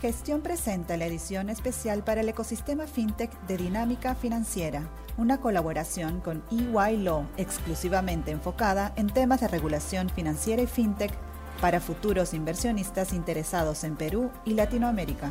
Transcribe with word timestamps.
Gestión 0.00 0.40
presenta 0.40 0.96
la 0.96 1.04
edición 1.04 1.50
especial 1.50 2.02
para 2.02 2.22
el 2.22 2.28
ecosistema 2.30 2.86
FinTech 2.86 3.30
de 3.42 3.58
Dinámica 3.58 4.14
Financiera, 4.14 4.88
una 5.18 5.42
colaboración 5.42 6.22
con 6.22 6.42
EY 6.50 6.96
Law 6.96 7.26
exclusivamente 7.36 8.30
enfocada 8.30 8.94
en 8.96 9.08
temas 9.08 9.42
de 9.42 9.48
regulación 9.48 10.08
financiera 10.08 10.62
y 10.62 10.66
FinTech 10.66 11.12
para 11.60 11.80
futuros 11.80 12.32
inversionistas 12.32 13.12
interesados 13.12 13.84
en 13.84 13.94
Perú 13.94 14.30
y 14.46 14.54
Latinoamérica. 14.54 15.30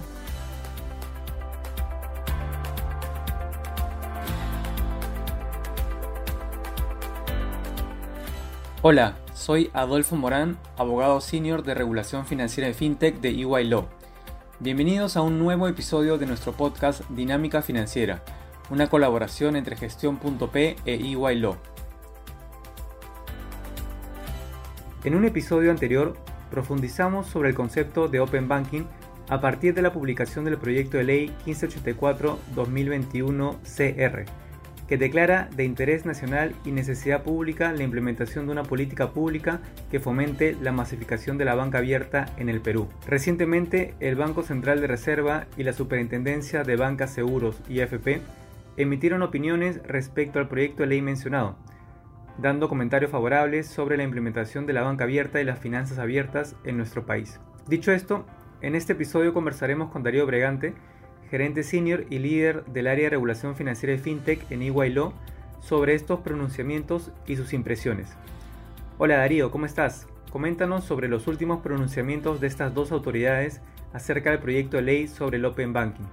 Hola, 8.84 9.18
soy 9.34 9.72
Adolfo 9.74 10.16
Morán, 10.16 10.60
abogado 10.78 11.22
senior 11.22 11.64
de 11.64 11.74
regulación 11.74 12.28
financiera 12.28 12.70
y 12.70 12.76
FinTech 12.76 13.20
de 13.20 13.30
EY 13.30 13.64
Law. 13.64 13.99
Bienvenidos 14.62 15.16
a 15.16 15.22
un 15.22 15.40
nuevo 15.40 15.70
episodio 15.70 16.18
de 16.18 16.26
nuestro 16.26 16.52
podcast 16.52 17.10
Dinámica 17.12 17.62
Financiera, 17.62 18.22
una 18.70 18.90
colaboración 18.90 19.56
entre 19.56 19.78
Gestión.p 19.78 20.76
e 20.86 20.96
EY. 20.96 21.50
En 25.06 25.16
un 25.16 25.24
episodio 25.24 25.72
anterior 25.72 26.18
profundizamos 26.52 27.28
sobre 27.28 27.48
el 27.48 27.56
concepto 27.56 28.10
de 28.10 28.20
Open 28.20 28.50
Banking 28.50 28.84
a 29.30 29.40
partir 29.40 29.74
de 29.74 29.82
la 29.82 29.94
publicación 29.94 30.44
del 30.44 30.58
proyecto 30.58 30.98
de 30.98 31.06
ley 31.06 31.34
1584-2021 31.46 33.60
CR 33.62 34.26
que 34.90 34.98
declara 34.98 35.50
de 35.56 35.66
interés 35.66 36.08
nacional 36.08 36.56
y 36.66 36.72
necesidad 36.72 37.22
pública 37.22 37.72
la 37.72 37.84
implementación 37.84 38.48
de 38.48 38.54
una 38.54 38.64
política 38.64 39.12
pública 39.12 39.62
que 39.92 40.00
fomente 40.00 40.58
la 40.60 40.72
masificación 40.72 41.38
de 41.38 41.46
la 41.46 41.54
banca 41.54 41.78
abierta 41.78 42.26
en 42.38 42.50
el 42.50 42.60
Perú. 42.60 42.90
Recientemente, 43.08 43.94
el 44.00 44.16
Banco 44.16 44.42
Central 44.42 44.82
de 44.82 44.88
Reserva 44.88 45.46
y 45.58 45.64
la 45.64 45.74
Superintendencia 45.74 46.64
de 46.64 46.76
Bancas 46.76 47.14
Seguros 47.14 47.62
y 47.70 47.82
AFP 47.82 48.22
emitieron 48.78 49.22
opiniones 49.22 49.80
respecto 49.84 50.40
al 50.40 50.48
proyecto 50.48 50.82
de 50.82 50.88
ley 50.88 51.04
mencionado, 51.04 51.56
dando 52.40 52.68
comentarios 52.68 53.12
favorables 53.12 53.68
sobre 53.68 53.96
la 53.96 54.04
implementación 54.04 54.66
de 54.66 54.74
la 54.74 54.82
banca 54.82 55.04
abierta 55.04 55.40
y 55.40 55.46
las 55.46 55.60
finanzas 55.60 56.00
abiertas 56.00 56.56
en 56.64 56.78
nuestro 56.78 57.06
país. 57.06 57.40
Dicho 57.68 57.92
esto, 57.92 58.26
en 58.62 58.74
este 58.74 58.94
episodio 58.94 59.36
conversaremos 59.36 59.92
con 59.92 60.02
Darío 60.02 60.26
Bregante, 60.26 60.74
gerente 61.30 61.64
senior 61.64 62.06
y 62.10 62.20
líder 62.20 62.66
del 62.66 62.88
área 62.88 63.06
de 63.06 63.10
regulación 63.12 63.56
financiera 63.56 63.94
de 63.94 64.00
FinTech 64.00 64.52
en 64.52 64.62
EY 64.62 64.96
sobre 65.62 65.94
estos 65.94 66.22
pronunciamientos 66.22 67.12
y 67.28 67.36
sus 67.36 67.54
impresiones. 67.54 68.10
Hola 68.98 69.18
Darío, 69.18 69.52
¿cómo 69.52 69.66
estás? 69.66 70.08
Coméntanos 70.32 70.86
sobre 70.86 71.08
los 71.08 71.28
últimos 71.28 71.62
pronunciamientos 71.62 72.40
de 72.40 72.48
estas 72.48 72.74
dos 72.74 72.92
autoridades 72.92 73.62
acerca 73.94 74.32
del 74.32 74.40
proyecto 74.40 74.78
de 74.78 74.84
ley 74.84 75.08
sobre 75.08 75.38
el 75.38 75.46
Open 75.46 75.74
Banking. 75.74 76.06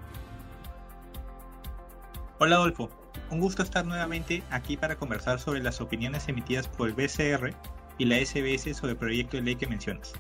Hola 2.38 2.56
Adolfo, 2.56 2.90
un 3.30 3.40
gusto 3.40 3.62
estar 3.62 3.86
nuevamente 3.86 4.42
aquí 4.50 4.76
para 4.76 4.96
conversar 4.96 5.38
sobre 5.38 5.62
las 5.62 5.80
opiniones 5.80 6.28
emitidas 6.28 6.68
por 6.68 6.88
el 6.88 6.94
BCR 6.94 7.54
y 7.98 8.04
la 8.04 8.16
SBS 8.16 8.76
sobre 8.76 8.92
el 8.92 8.98
proyecto 8.98 9.36
de 9.38 9.42
ley 9.42 9.56
que 9.56 9.66
mencionas. 9.66 10.12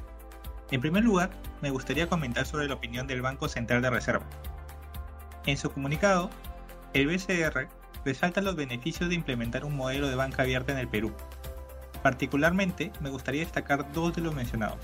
En 0.70 0.80
primer 0.80 1.04
lugar, 1.04 1.30
me 1.62 1.70
gustaría 1.70 2.08
comentar 2.08 2.46
sobre 2.46 2.66
la 2.66 2.74
opinión 2.74 3.06
del 3.06 3.22
Banco 3.22 3.48
Central 3.48 3.82
de 3.82 3.90
Reserva, 3.90 4.26
en 5.46 5.56
su 5.56 5.70
comunicado, 5.70 6.30
el 6.92 7.06
BCR 7.06 7.68
resalta 8.04 8.40
los 8.40 8.56
beneficios 8.56 9.08
de 9.08 9.14
implementar 9.14 9.64
un 9.64 9.76
modelo 9.76 10.08
de 10.08 10.14
banca 10.14 10.42
abierta 10.42 10.72
en 10.72 10.78
el 10.78 10.88
Perú. 10.88 11.12
Particularmente, 12.02 12.92
me 13.00 13.10
gustaría 13.10 13.40
destacar 13.40 13.92
dos 13.92 14.14
de 14.14 14.22
los 14.22 14.34
mencionados. 14.34 14.78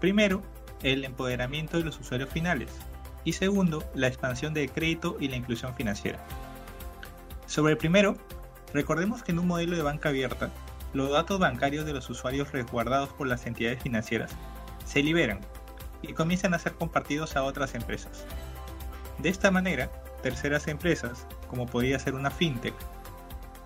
Primero, 0.00 0.42
el 0.82 1.04
empoderamiento 1.04 1.78
de 1.78 1.84
los 1.84 1.98
usuarios 2.00 2.30
finales 2.30 2.70
y 3.24 3.34
segundo, 3.34 3.84
la 3.94 4.08
expansión 4.08 4.52
del 4.52 4.70
crédito 4.70 5.16
y 5.20 5.28
la 5.28 5.36
inclusión 5.36 5.74
financiera. 5.76 6.18
Sobre 7.46 7.72
el 7.72 7.78
primero, 7.78 8.16
recordemos 8.74 9.22
que 9.22 9.32
en 9.32 9.38
un 9.38 9.46
modelo 9.46 9.76
de 9.76 9.82
banca 9.82 10.08
abierta, 10.08 10.50
los 10.92 11.10
datos 11.10 11.38
bancarios 11.38 11.86
de 11.86 11.92
los 11.92 12.10
usuarios 12.10 12.52
resguardados 12.52 13.10
por 13.10 13.26
las 13.26 13.46
entidades 13.46 13.82
financieras 13.82 14.32
se 14.84 15.02
liberan 15.02 15.40
y 16.02 16.12
comienzan 16.12 16.54
a 16.54 16.58
ser 16.58 16.74
compartidos 16.74 17.36
a 17.36 17.44
otras 17.44 17.74
empresas. 17.74 18.26
De 19.22 19.28
esta 19.28 19.52
manera, 19.52 19.88
terceras 20.20 20.66
empresas, 20.66 21.28
como 21.48 21.66
podría 21.66 21.96
ser 22.00 22.16
una 22.16 22.32
fintech, 22.32 22.74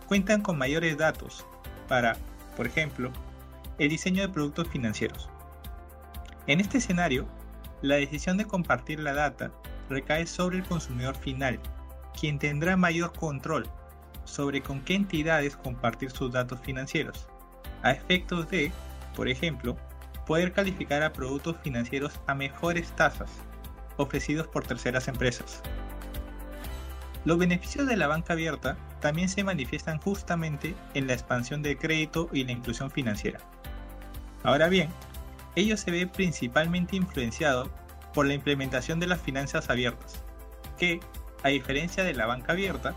cuentan 0.07 0.43
con 0.43 0.59
mayores 0.59 0.99
datos 0.99 1.47
para, 1.89 2.15
por 2.59 2.67
ejemplo, 2.67 3.11
el 3.79 3.89
diseño 3.89 4.21
de 4.21 4.29
productos 4.29 4.69
financieros. 4.69 5.31
En 6.47 6.61
este 6.61 6.77
escenario, 6.77 7.27
la 7.81 7.95
decisión 7.95 8.37
de 8.37 8.45
compartir 8.45 9.01
la 9.01 9.15
data 9.15 9.51
recae 9.89 10.27
sobre 10.27 10.59
el 10.59 10.65
consumidor 10.65 11.17
final, 11.17 11.59
quien 12.21 12.39
tendrá 12.39 12.77
mayor 12.77 13.15
control 13.15 13.67
sobre 14.25 14.61
con 14.61 14.83
qué 14.83 14.95
entidades 14.95 15.57
compartir 15.57 16.11
sus 16.11 16.33
datos 16.33 16.61
financieros, 16.61 17.29
a 17.83 17.93
efectos 17.93 18.51
de, 18.51 18.73
por 19.15 19.27
ejemplo, 19.27 19.79
poder 20.27 20.53
calificar 20.53 21.03
a 21.03 21.15
productos 21.15 21.57
financieros 21.63 22.21
a 22.27 22.35
mejores 22.35 22.91
tasas 22.93 23.31
ofrecidos 23.97 24.47
por 24.47 24.67
terceras 24.67 25.09
empresas. 25.09 25.63
Los 27.25 27.39
beneficios 27.39 27.87
de 27.87 27.97
la 27.97 28.07
banca 28.07 28.35
abierta 28.35 28.77
también 29.01 29.29
se 29.29 29.43
manifiestan 29.43 29.99
justamente 29.99 30.75
en 30.95 31.07
la 31.07 31.15
expansión 31.15 31.63
del 31.63 31.77
crédito 31.77 32.29
y 32.33 32.45
la 32.45 32.53
inclusión 32.53 32.91
financiera. 32.91 33.41
Ahora 34.45 34.69
bien, 34.69 34.91
ello 35.57 35.77
se 35.77 35.91
ve 35.91 36.07
principalmente 36.07 36.95
influenciado 36.95 37.71
por 38.15 38.27
la 38.27 38.35
implementación 38.35 39.01
de 39.01 39.09
las 39.09 39.21
finanzas 39.21 39.71
abiertas, 39.71 40.23
que, 40.79 41.01
a 41.43 41.49
diferencia 41.49 42.05
de 42.05 42.15
la 42.15 42.27
banca 42.27 42.53
abierta, 42.53 42.95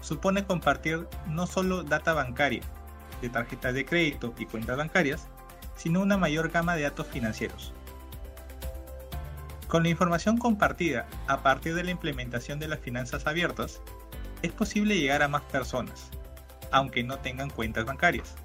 supone 0.00 0.44
compartir 0.44 1.08
no 1.26 1.46
solo 1.46 1.82
data 1.82 2.12
bancaria, 2.12 2.62
de 3.20 3.28
tarjetas 3.28 3.74
de 3.74 3.84
crédito 3.84 4.34
y 4.38 4.46
cuentas 4.46 4.76
bancarias, 4.76 5.28
sino 5.76 6.00
una 6.00 6.16
mayor 6.16 6.50
gama 6.50 6.76
de 6.76 6.82
datos 6.82 7.06
financieros. 7.06 7.72
Con 9.74 9.82
la 9.82 9.88
información 9.88 10.38
compartida 10.38 11.08
a 11.26 11.42
partir 11.42 11.74
de 11.74 11.82
la 11.82 11.90
implementación 11.90 12.60
de 12.60 12.68
las 12.68 12.78
finanzas 12.78 13.26
abiertas, 13.26 13.82
es 14.42 14.52
posible 14.52 14.96
llegar 14.96 15.20
a 15.24 15.26
más 15.26 15.42
personas, 15.42 16.12
aunque 16.70 17.02
no 17.02 17.18
tengan 17.18 17.50
cuentas 17.50 17.84
bancarias, 17.84 18.36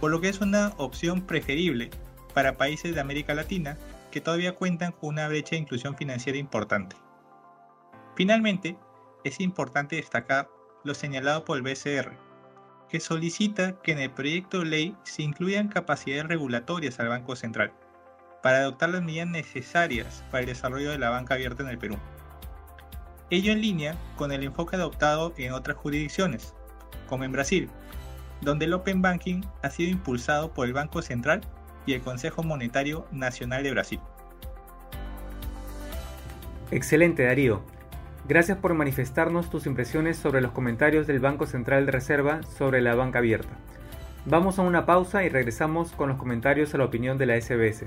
por 0.00 0.12
lo 0.12 0.20
que 0.20 0.28
es 0.28 0.40
una 0.40 0.68
opción 0.76 1.22
preferible 1.22 1.90
para 2.34 2.56
países 2.56 2.94
de 2.94 3.00
América 3.00 3.34
Latina 3.34 3.76
que 4.12 4.20
todavía 4.20 4.54
cuentan 4.54 4.92
con 4.92 5.08
una 5.08 5.26
brecha 5.26 5.56
de 5.56 5.62
inclusión 5.62 5.96
financiera 5.96 6.38
importante. 6.38 6.94
Finalmente, 8.14 8.78
es 9.24 9.40
importante 9.40 9.96
destacar 9.96 10.48
lo 10.84 10.94
señalado 10.94 11.44
por 11.44 11.56
el 11.56 11.64
BCR, 11.64 12.12
que 12.88 13.00
solicita 13.00 13.80
que 13.82 13.90
en 13.90 13.98
el 13.98 14.12
proyecto 14.12 14.60
de 14.60 14.66
ley 14.66 14.96
se 15.02 15.24
incluyan 15.24 15.66
capacidades 15.66 16.28
regulatorias 16.28 17.00
al 17.00 17.08
Banco 17.08 17.34
Central 17.34 17.72
para 18.44 18.58
adoptar 18.58 18.90
las 18.90 19.02
medidas 19.02 19.26
necesarias 19.26 20.22
para 20.30 20.42
el 20.42 20.46
desarrollo 20.46 20.90
de 20.90 20.98
la 20.98 21.08
banca 21.08 21.32
abierta 21.32 21.62
en 21.62 21.70
el 21.70 21.78
Perú. 21.78 21.96
Ello 23.30 23.52
en 23.52 23.62
línea 23.62 23.96
con 24.16 24.32
el 24.32 24.42
enfoque 24.42 24.76
adoptado 24.76 25.32
en 25.38 25.54
otras 25.54 25.78
jurisdicciones, 25.78 26.52
como 27.08 27.24
en 27.24 27.32
Brasil, 27.32 27.70
donde 28.42 28.66
el 28.66 28.74
Open 28.74 29.00
Banking 29.00 29.40
ha 29.62 29.70
sido 29.70 29.90
impulsado 29.90 30.52
por 30.52 30.66
el 30.66 30.74
Banco 30.74 31.00
Central 31.00 31.40
y 31.86 31.94
el 31.94 32.02
Consejo 32.02 32.42
Monetario 32.42 33.06
Nacional 33.12 33.62
de 33.62 33.70
Brasil. 33.70 34.00
Excelente 36.70 37.24
Darío. 37.24 37.62
Gracias 38.28 38.58
por 38.58 38.74
manifestarnos 38.74 39.48
tus 39.48 39.64
impresiones 39.64 40.18
sobre 40.18 40.42
los 40.42 40.52
comentarios 40.52 41.06
del 41.06 41.18
Banco 41.18 41.46
Central 41.46 41.86
de 41.86 41.92
Reserva 41.92 42.42
sobre 42.42 42.82
la 42.82 42.94
banca 42.94 43.20
abierta. 43.20 43.56
Vamos 44.26 44.58
a 44.58 44.62
una 44.62 44.84
pausa 44.84 45.24
y 45.24 45.30
regresamos 45.30 45.92
con 45.92 46.10
los 46.10 46.18
comentarios 46.18 46.74
a 46.74 46.78
la 46.78 46.84
opinión 46.84 47.16
de 47.16 47.24
la 47.24 47.40
SBS. 47.40 47.86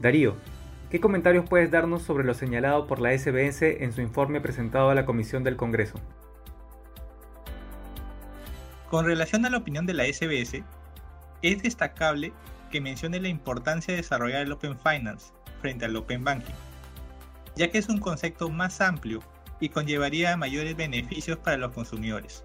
Darío, 0.00 0.36
¿qué 0.90 1.00
comentarios 1.00 1.48
puedes 1.48 1.70
darnos 1.70 2.02
sobre 2.02 2.24
lo 2.24 2.34
señalado 2.34 2.86
por 2.86 3.00
la 3.00 3.16
SBS 3.16 3.62
en 3.62 3.94
su 3.94 4.02
informe 4.02 4.42
presentado 4.42 4.90
a 4.90 4.94
la 4.94 5.06
Comisión 5.06 5.42
del 5.42 5.56
Congreso? 5.56 5.98
Con 8.90 9.06
relación 9.06 9.46
a 9.46 9.50
la 9.50 9.56
opinión 9.56 9.86
de 9.86 9.94
la 9.94 10.04
SBS, 10.04 10.62
es 11.40 11.62
destacable 11.62 12.34
que 12.70 12.82
mencione 12.82 13.20
la 13.20 13.28
importancia 13.28 13.94
de 13.94 14.02
desarrollar 14.02 14.42
el 14.42 14.52
Open 14.52 14.78
Finance 14.78 15.32
frente 15.62 15.86
al 15.86 15.96
Open 15.96 16.22
Banking, 16.22 16.54
ya 17.56 17.70
que 17.70 17.78
es 17.78 17.88
un 17.88 17.98
concepto 17.98 18.50
más 18.50 18.82
amplio 18.82 19.20
y 19.60 19.70
conllevaría 19.70 20.36
mayores 20.36 20.76
beneficios 20.76 21.38
para 21.38 21.56
los 21.56 21.72
consumidores. 21.72 22.44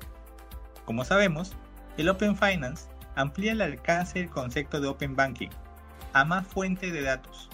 Como 0.85 1.03
sabemos, 1.03 1.51
el 1.97 2.07
Open 2.07 2.37
Finance 2.37 2.87
amplía 3.15 3.51
el 3.51 3.61
alcance 3.61 4.19
del 4.19 4.29
concepto 4.29 4.79
de 4.79 4.87
Open 4.87 5.17
Banking 5.17 5.49
a 6.13 6.25
más 6.25 6.47
fuentes 6.47 6.91
de 6.93 7.01
datos. 7.01 7.49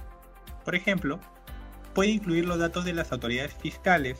Por 0.63 0.75
ejemplo, 0.75 1.19
puede 1.93 2.11
incluir 2.11 2.45
los 2.45 2.59
datos 2.59 2.85
de 2.85 2.93
las 2.93 3.11
autoridades 3.11 3.53
fiscales, 3.53 4.19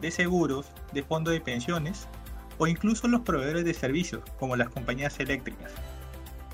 de 0.00 0.10
seguros, 0.10 0.66
de 0.92 1.02
fondos 1.02 1.32
de 1.32 1.40
pensiones 1.40 2.08
o 2.58 2.66
incluso 2.66 3.08
los 3.08 3.22
proveedores 3.22 3.64
de 3.64 3.74
servicios 3.74 4.22
como 4.38 4.56
las 4.56 4.68
compañías 4.68 5.18
eléctricas, 5.20 5.72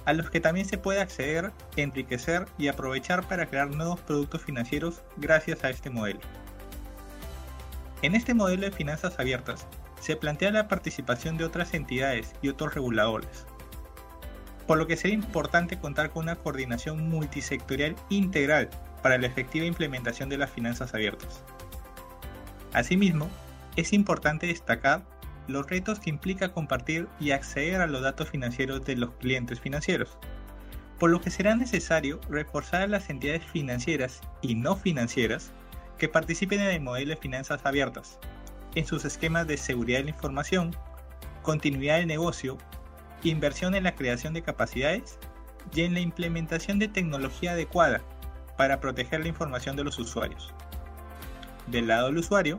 a 0.04 0.12
los 0.12 0.30
que 0.30 0.40
también 0.40 0.66
se 0.66 0.78
puede 0.78 1.00
acceder, 1.00 1.52
enriquecer 1.76 2.46
y 2.58 2.68
aprovechar 2.68 3.26
para 3.28 3.46
crear 3.46 3.70
nuevos 3.70 4.00
productos 4.00 4.42
financieros 4.42 5.02
gracias 5.16 5.64
a 5.64 5.70
este 5.70 5.90
modelo. 5.90 6.20
En 8.02 8.14
este 8.14 8.34
modelo 8.34 8.62
de 8.62 8.72
finanzas 8.72 9.18
abiertas 9.18 9.66
se 10.00 10.16
plantea 10.16 10.50
la 10.50 10.66
participación 10.66 11.36
de 11.36 11.44
otras 11.44 11.74
entidades 11.74 12.32
y 12.42 12.48
otros 12.48 12.74
reguladores, 12.74 13.46
por 14.66 14.78
lo 14.78 14.86
que 14.86 14.96
sería 14.96 15.14
importante 15.14 15.78
contar 15.78 16.10
con 16.10 16.24
una 16.24 16.36
coordinación 16.36 17.08
multisectorial 17.08 17.96
integral 18.08 18.70
para 19.02 19.18
la 19.18 19.26
efectiva 19.26 19.66
implementación 19.66 20.28
de 20.28 20.38
las 20.38 20.50
finanzas 20.50 20.94
abiertas. 20.94 21.42
Asimismo, 22.72 23.28
es 23.76 23.92
importante 23.92 24.46
destacar 24.46 25.02
los 25.48 25.68
retos 25.68 25.98
que 25.98 26.10
implica 26.10 26.52
compartir 26.52 27.08
y 27.18 27.32
acceder 27.32 27.80
a 27.80 27.86
los 27.86 28.02
datos 28.02 28.30
financieros 28.30 28.84
de 28.84 28.96
los 28.96 29.10
clientes 29.14 29.60
financieros, 29.60 30.16
por 30.98 31.10
lo 31.10 31.20
que 31.20 31.30
será 31.30 31.56
necesario 31.56 32.20
reforzar 32.30 32.82
a 32.82 32.86
las 32.86 33.10
entidades 33.10 33.44
financieras 33.44 34.20
y 34.40 34.54
no 34.54 34.76
financieras 34.76 35.50
que 35.98 36.08
participen 36.08 36.60
en 36.60 36.68
el 36.68 36.80
modelo 36.80 37.10
de 37.10 37.16
finanzas 37.16 37.60
abiertas, 37.64 38.18
en 38.74 38.86
sus 38.86 39.04
esquemas 39.04 39.46
de 39.46 39.56
seguridad 39.56 39.98
de 39.98 40.04
la 40.04 40.10
información, 40.10 40.74
continuidad 41.42 41.96
del 41.96 42.06
negocio, 42.06 42.56
inversión 43.28 43.74
en 43.74 43.84
la 43.84 43.94
creación 43.94 44.34
de 44.34 44.42
capacidades 44.42 45.18
y 45.74 45.82
en 45.82 45.94
la 45.94 46.00
implementación 46.00 46.78
de 46.78 46.88
tecnología 46.88 47.52
adecuada 47.52 48.02
para 48.56 48.80
proteger 48.80 49.20
la 49.20 49.28
información 49.28 49.76
de 49.76 49.84
los 49.84 49.98
usuarios. 49.98 50.52
Del 51.66 51.88
lado 51.88 52.06
del 52.06 52.18
usuario, 52.18 52.58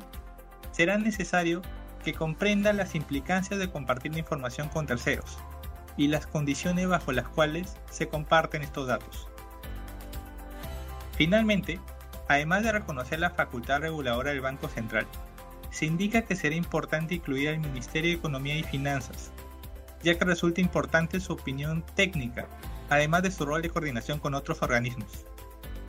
será 0.71 0.97
necesario 0.97 1.61
que 2.03 2.13
comprenda 2.13 2.73
las 2.73 2.95
implicancias 2.95 3.59
de 3.59 3.71
compartir 3.71 4.13
la 4.13 4.19
información 4.19 4.69
con 4.69 4.85
terceros 4.85 5.37
y 5.97 6.07
las 6.07 6.25
condiciones 6.25 6.87
bajo 6.87 7.11
las 7.11 7.27
cuales 7.27 7.77
se 7.89 8.07
comparten 8.07 8.61
estos 8.63 8.87
datos. 8.87 9.29
Finalmente, 11.15 11.79
además 12.27 12.63
de 12.63 12.71
reconocer 12.71 13.19
la 13.19 13.29
facultad 13.29 13.81
reguladora 13.81 14.31
del 14.31 14.41
Banco 14.41 14.67
Central, 14.67 15.05
se 15.69 15.85
indica 15.85 16.23
que 16.23 16.35
será 16.35 16.55
importante 16.55 17.15
incluir 17.15 17.49
al 17.49 17.59
Ministerio 17.59 18.11
de 18.11 18.17
Economía 18.17 18.57
y 18.57 18.63
Finanzas, 18.63 19.31
ya 20.03 20.17
que 20.17 20.25
resulta 20.25 20.61
importante 20.61 21.19
su 21.19 21.33
opinión 21.33 21.83
técnica, 21.95 22.47
además 22.89 23.23
de 23.23 23.31
su 23.31 23.45
rol 23.45 23.61
de 23.61 23.69
coordinación 23.69 24.19
con 24.19 24.33
otros 24.33 24.61
organismos, 24.61 25.25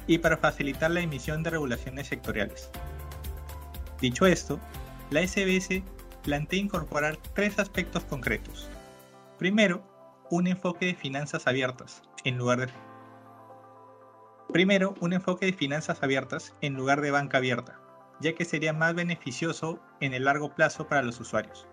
y 0.07 0.19
para 0.19 0.37
facilitar 0.37 0.91
la 0.91 1.01
emisión 1.01 1.43
de 1.43 1.51
regulaciones 1.51 2.09
sectoriales. 2.09 2.71
Dicho 4.01 4.27
esto, 4.27 4.61
la 5.11 5.27
SBS 5.27 5.83
plantea 6.23 6.61
incorporar 6.61 7.17
tres 7.35 7.59
aspectos 7.59 8.05
concretos. 8.05 8.69
Primero, 9.39 9.83
un 10.31 10.47
enfoque 10.47 10.87
de 10.87 10.95
finanzas 10.95 11.47
abiertas 11.47 12.03
en 12.25 12.39
lugar 12.39 12.61
de 12.61 12.69
Primero, 14.53 14.95
un 15.01 15.13
enfoque 15.13 15.47
de 15.47 15.53
finanzas 15.53 16.03
abiertas 16.03 16.55
en 16.61 16.75
lugar 16.75 17.01
de 17.01 17.11
banca 17.11 17.39
abierta, 17.39 17.81
ya 18.21 18.35
que 18.35 18.45
sería 18.45 18.73
más 18.73 18.95
beneficioso 18.95 19.81
en 20.01 20.15
el 20.15 20.25
largo 20.25 20.55
plazo 20.55 20.87
para 20.87 21.03
los 21.03 21.19
usuarios. 21.19 21.67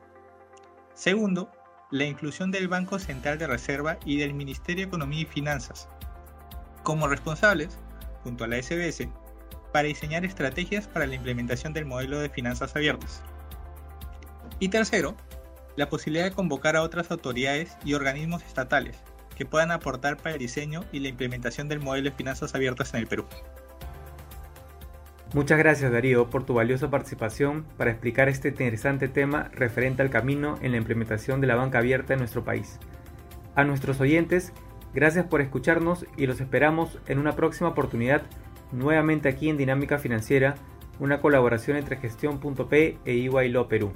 Segundo, 0.94 1.52
la 1.92 2.06
inclusión 2.06 2.52
del 2.52 2.70
Banco 2.70 3.00
Central 3.00 3.38
de 3.38 3.48
Reserva 3.48 3.98
y 4.06 4.18
del 4.18 4.34
Ministerio 4.34 4.84
de 4.84 4.88
Economía 4.88 5.22
y 5.22 5.26
Finanzas 5.26 5.90
como 6.84 7.08
responsables, 7.08 7.78
junto 8.24 8.44
a 8.44 8.48
la 8.48 8.62
SBS, 8.62 9.08
para 9.72 9.88
diseñar 9.88 10.26
estrategias 10.26 10.88
para 10.88 11.06
la 11.06 11.16
implementación 11.16 11.74
del 11.74 11.86
modelo 11.86 12.20
de 12.20 12.30
finanzas 12.30 12.76
abiertas. 12.76 13.22
Y 14.60 14.70
tercero, 14.70 15.16
la 15.76 15.90
posibilidad 15.90 16.26
de 16.26 16.32
convocar 16.32 16.76
a 16.76 16.82
otras 16.82 17.12
autoridades 17.12 17.78
y 17.86 17.94
organismos 17.94 18.44
estatales 18.44 18.98
que 19.36 19.46
puedan 19.46 19.72
aportar 19.72 20.18
para 20.18 20.34
el 20.34 20.40
diseño 20.40 20.84
y 20.92 21.00
la 21.00 21.08
implementación 21.08 21.68
del 21.68 21.80
modelo 21.80 22.10
de 22.10 22.16
finanzas 22.16 22.54
abiertas 22.54 22.94
en 22.94 23.02
el 23.02 23.08
Perú. 23.08 23.26
Muchas 25.34 25.58
gracias 25.58 25.90
Darío 25.94 26.30
por 26.30 26.44
tu 26.46 26.54
valiosa 26.54 26.90
participación 26.90 27.66
para 27.78 27.92
explicar 27.92 28.28
este 28.28 28.50
interesante 28.50 29.08
tema 29.08 29.50
referente 29.54 30.02
al 30.02 30.10
camino 30.10 30.58
en 30.62 30.72
la 30.72 30.78
implementación 30.78 31.40
de 31.40 31.48
la 31.48 31.56
banca 31.56 31.78
abierta 31.78 32.12
en 32.12 32.20
nuestro 32.20 32.44
país. 32.44 32.80
A 33.56 33.64
nuestros 33.64 34.02
oyentes, 34.02 34.52
gracias 34.94 35.26
por 35.26 35.40
escucharnos 35.40 36.06
y 36.18 36.26
los 36.26 36.42
esperamos 36.42 37.00
en 37.08 37.18
una 37.18 37.38
próxima 37.38 37.70
oportunidad 37.70 38.24
nuevamente 38.74 39.30
aquí 39.30 39.50
en 39.50 39.56
Dinámica 39.56 40.00
Financiera, 40.00 40.56
una 41.00 41.22
colaboración 41.22 41.78
entre 41.78 41.96
Gestión.p 41.96 42.98
e 43.06 43.12
EY 43.12 43.54
Perú. 43.70 43.94